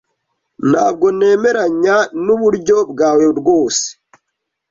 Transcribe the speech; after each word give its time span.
Ntabwo 0.69 1.07
nemeranya 1.17 1.97
nuburyo 2.23 2.77
bwawe 2.91 3.25
rwose. 3.39 3.85